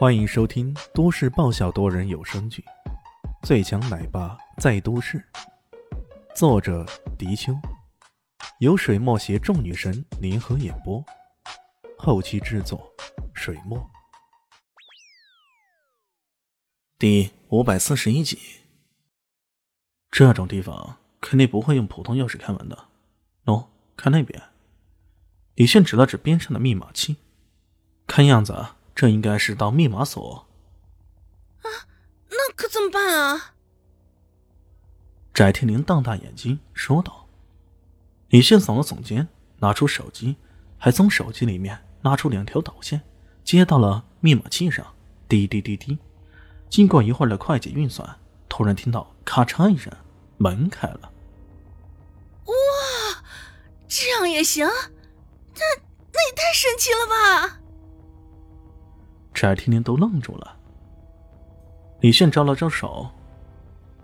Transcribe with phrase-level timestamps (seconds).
[0.00, 2.64] 欢迎收听都市爆笑多人有声剧
[3.46, 5.18] 《最强奶爸在都市》，
[6.34, 6.86] 作者：
[7.18, 7.52] 迪秋，
[8.60, 11.04] 由水墨携众女神联合演播，
[11.98, 12.90] 后期制作：
[13.34, 13.90] 水墨。
[16.98, 18.38] 第五百四十一集，
[20.10, 22.88] 这种地方肯定不会用普通钥匙开门的。
[23.44, 23.66] 喏，
[23.98, 24.42] 看那边。
[25.56, 27.16] 李炫指了指边上的密码器，
[28.06, 28.66] 看样子
[29.00, 30.46] 这应该是道密码锁。
[31.62, 31.88] 啊，
[32.28, 33.54] 那可怎么办啊？
[35.32, 37.26] 翟天林瞪大眼睛说道。
[38.28, 39.28] 李炫耸了耸肩，
[39.60, 40.36] 拿出手机，
[40.76, 43.00] 还从手机里面拉出两条导线，
[43.42, 44.94] 接到了密码器上，
[45.26, 45.98] 滴滴滴滴。
[46.68, 48.18] 经过一会儿的快捷运算，
[48.50, 49.90] 突然听到咔嚓一声，
[50.36, 51.10] 门开了。
[52.44, 52.54] 哇，
[53.88, 54.66] 这样也行？
[54.66, 55.62] 那
[56.12, 57.59] 那也太神奇了吧！
[59.40, 60.54] 翟天林都愣住了。
[62.00, 63.08] 李炫招了招手：“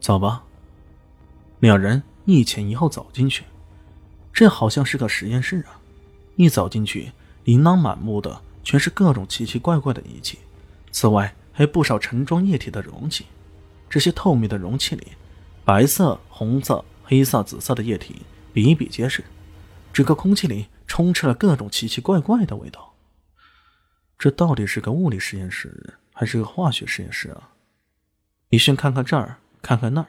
[0.00, 0.42] 走吧。”
[1.60, 3.44] 两人一前一后走进去，
[4.32, 5.78] 这好像是个实验室啊！
[6.36, 7.12] 一走进去，
[7.44, 10.38] 琳琅满目的全是各种奇奇怪怪的仪器，
[10.92, 13.26] 此外还有不少盛装液体的容器。
[13.90, 15.08] 这些透明的容器里，
[15.62, 18.22] 白色、红色、黑色、紫色的液体
[18.54, 19.22] 比比皆是，
[19.92, 20.66] 整个空气里。
[20.86, 22.94] 充斥了各种奇奇怪怪的味道，
[24.18, 27.50] 这到底是个物理实验室还是个化学实验室啊？
[28.48, 30.08] 李迅看看这儿，看看那儿，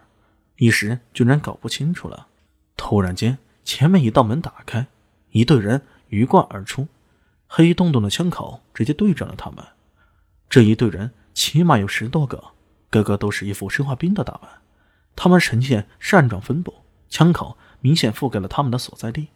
[0.58, 2.28] 一时居然搞不清楚了。
[2.76, 4.88] 突然间，前面一道门打开，
[5.30, 6.88] 一队人鱼贯而出，
[7.46, 9.64] 黑洞洞的枪口直接对准了他们。
[10.50, 12.44] 这一队人起码有十多个，
[12.90, 14.50] 个个都是一副生化兵的打扮，
[15.16, 16.74] 他们呈现扇状分布，
[17.10, 19.28] 枪口明显覆盖了他们的所在地。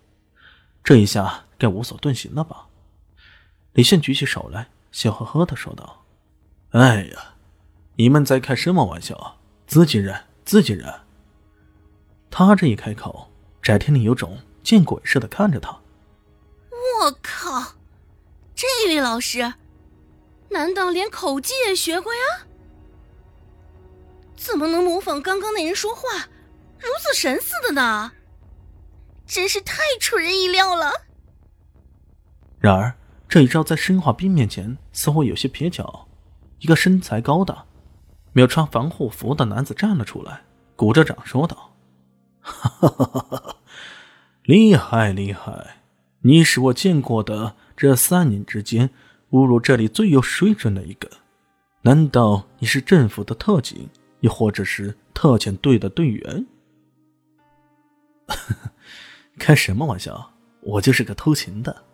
[0.83, 2.65] 这一下该无所遁形了吧？
[3.73, 6.05] 李现举起手来，笑呵呵的说道
[6.71, 7.35] ：“哎呀，
[7.95, 9.39] 你们在开什么玩笑？
[9.65, 10.93] 自己人，自己人。”
[12.29, 13.31] 他这一开口，
[13.61, 15.69] 翟天林有种见鬼似的看着他。
[17.01, 17.73] 我靠，
[18.55, 19.53] 这位老师，
[20.49, 22.21] 难道连口技也学过呀？
[24.35, 26.01] 怎么能模仿刚刚那人说话，
[26.77, 28.11] 如此神似的呢？
[29.25, 30.91] 真是太出人意料了。
[32.59, 32.95] 然而，
[33.33, 36.07] 这一招在生化兵面前似乎有些蹩脚。
[36.59, 37.65] 一个身材高大、
[38.31, 40.43] 没有穿防护服的男子站了出来，
[40.75, 41.73] 鼓着掌说道
[42.41, 43.55] ：“哈哈哈哈
[44.43, 45.77] 厉害厉害！
[46.21, 48.91] 你是我见过的这三年之间
[49.31, 51.09] 侮辱这里最有水准的一个。
[51.81, 53.89] 难道你是政府的特警，
[54.19, 56.45] 又或者是特遣队的队员？”
[59.39, 60.33] 开什么玩笑！
[60.61, 61.85] 我就是个偷情的。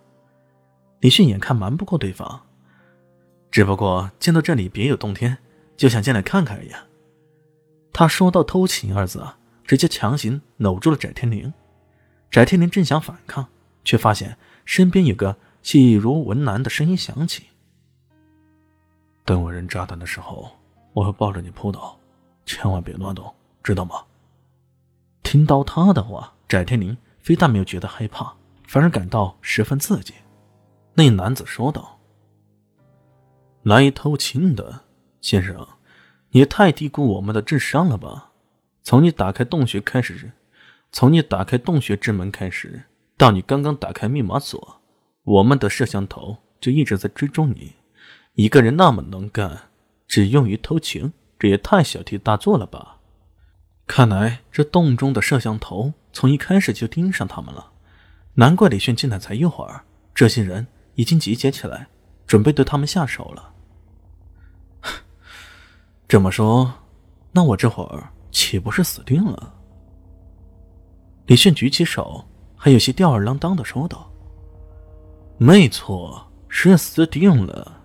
[0.99, 2.41] 李迅眼看瞒不过对方，
[3.49, 5.37] 只不过见到这里别有洞天，
[5.77, 6.71] 就想进来看看而已。
[7.93, 9.25] 他说到“偷情”二字，
[9.65, 11.53] 直接强行搂住了翟天林。
[12.29, 13.47] 翟天林正想反抗，
[13.83, 17.47] 却发现身边有个细如蚊兰的声音响起
[19.25, 20.51] ：“等我扔炸弹的时候，
[20.93, 21.97] 我会抱着你扑倒，
[22.45, 23.33] 千万别乱动，
[23.63, 24.03] 知道吗？”
[25.23, 26.97] 听到他的话，翟天林。
[27.21, 28.33] 非但没有觉得害怕，
[28.65, 30.13] 反而感到十分刺激。
[30.99, 31.97] 那男子说道
[33.63, 34.81] ：“来偷情的
[35.21, 35.65] 先生，
[36.31, 38.31] 你太低估我们的智商了吧？
[38.83, 40.33] 从你打开洞穴开始，
[40.91, 42.83] 从你打开洞穴之门开始，
[43.15, 44.81] 到你刚刚打开密码锁，
[45.23, 47.75] 我们的摄像头就一直在追踪你。
[48.33, 49.69] 一个人那么能干，
[50.05, 52.97] 只用于偷情，这也太小题大做了吧？”
[53.87, 57.71] 看来这洞中的摄像头从一开始就盯上他们了，
[58.33, 60.67] 难怪李炫进来才一会儿，这些人
[60.99, 61.87] 已经集结起来，
[62.27, 63.53] 准备对他们下手了。
[66.09, 66.73] 这么说，
[67.31, 69.53] 那我这会儿岂不是死定了？
[71.27, 72.25] 李炫举起手，
[72.57, 74.11] 还有些吊儿郎当的说道
[75.39, 77.81] ：“没错，是死定了。”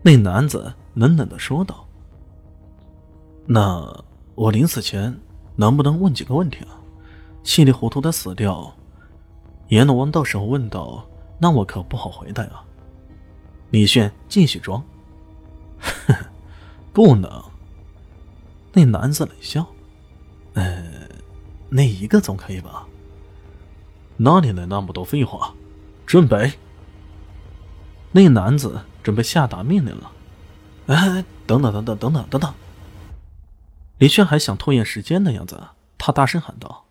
[0.00, 1.86] 那男子冷冷的说道
[3.44, 4.02] ：“那……”
[4.34, 5.14] 我临死前
[5.56, 6.80] 能不能问几个问题啊？
[7.42, 8.74] 稀里糊涂的死掉，
[9.68, 11.04] 阎罗王到时候问到，
[11.44, 12.64] 那我可不好回答啊。
[13.68, 14.82] 李炫继续装，
[16.90, 17.30] 不能。
[18.72, 19.66] 那男子冷笑，
[20.54, 21.06] 呃，
[21.68, 22.86] 那一个总可以吧？
[24.16, 25.52] 哪里来那么多废话？
[26.06, 26.54] 准备。
[28.12, 30.12] 那男子准备下达命令了。
[30.86, 32.54] 哎，等等等等等等等等。
[33.98, 35.60] 李炫还想拖延时间的样子，
[35.98, 36.86] 他大声喊道：“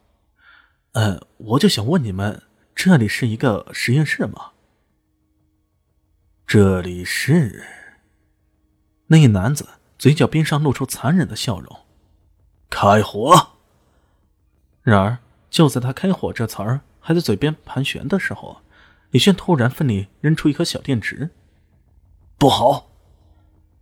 [0.94, 2.44] 呃，我就想问你们，
[2.75, 4.52] 这里是一个实验室吗？”
[6.46, 7.64] 这里是。
[9.08, 9.68] 那男子
[9.98, 11.81] 嘴角边上露出残忍的笑容
[12.70, 13.52] ：“开火！”
[14.81, 18.62] 然而，就在他“开火”这词儿还在嘴边盘旋的时候，
[19.12, 21.30] 李炫突然奋力扔出一颗小电池。
[22.38, 22.90] 不好！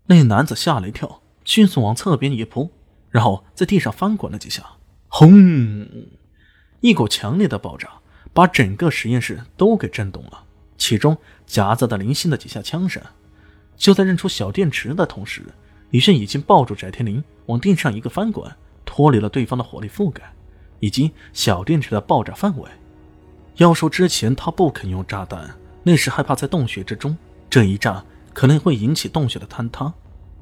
[0.06, 2.70] 那男子吓了一跳，迅速往侧边一扑，
[3.10, 4.64] 然后在地上翻滚了几下，
[5.08, 5.30] 轰！
[6.82, 8.00] 一股强烈的爆炸
[8.33, 10.44] 把整个实验室都给震动了，
[10.78, 13.01] 其中夹杂的零星的几下枪声。
[13.75, 15.44] 就在扔出小电池的同时，
[15.89, 18.50] 李炫已经抱住翟天临往地上一个翻滚，
[18.86, 20.24] 脱离了对方的火力覆盖。
[20.81, 22.69] 以及小电池的爆炸范围。
[23.57, 25.50] 要说之前他不肯用炸弹，
[25.84, 27.16] 那是害怕在洞穴之中
[27.50, 28.04] 这一炸
[28.34, 29.94] 可能会引起洞穴的坍塌。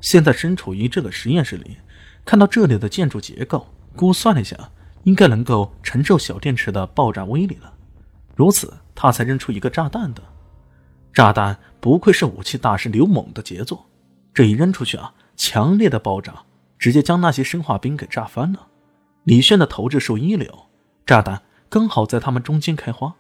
[0.02, 1.78] 现在身处于这个实验室里，
[2.26, 4.58] 看到这里的建筑结构，估算了一下，
[5.04, 7.74] 应该能够承受小电池的爆炸威力了。
[8.40, 10.24] 如此，他才扔出一个炸弹的。
[11.12, 13.86] 炸弹不愧是武器大师刘猛的杰作，
[14.34, 16.34] 这一扔出去啊，强烈的爆炸
[16.78, 18.66] 直接将那些生化兵给炸翻了。
[19.26, 20.68] 李炫的投掷术一流，
[21.06, 23.14] 炸弹刚好在他们中间开花，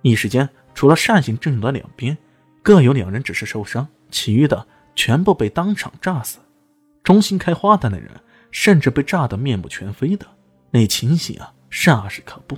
[0.00, 2.16] 一时间除了扇形阵营的两边
[2.62, 6.38] 各有两人只是受伤，其余的全部被当场炸死。
[7.04, 8.10] 中心开花的那人
[8.50, 10.26] 甚至被炸得面目全非的，
[10.70, 12.56] 那情形啊，煞是可怖。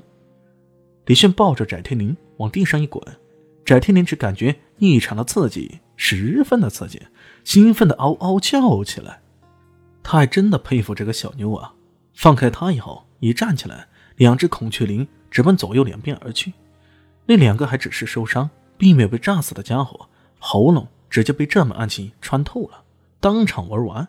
[1.10, 3.02] 李炫抱着翟天临往地上一滚，
[3.64, 7.02] 翟天临只感觉异常的刺激，十分的刺激，
[7.42, 9.20] 兴奋的嗷嗷叫起来。
[10.04, 11.74] 他还真的佩服这个小妞啊！
[12.14, 16.52] 放开他以后，一站起来，两只孔雀翎直奔左右两边而去。
[17.26, 18.48] 那两个还只是受伤，
[18.78, 20.08] 并没有被炸死的家伙，
[20.38, 22.84] 喉咙直接被这门暗器穿透了，
[23.18, 24.08] 当场玩完。